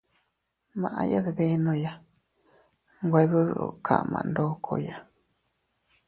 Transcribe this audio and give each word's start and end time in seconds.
Maʼya 0.79 1.19
dbenoya, 1.25 1.93
nwe 3.05 3.21
dudu 3.31 3.65
kama 3.85 4.19
ndokoya. 4.27 4.97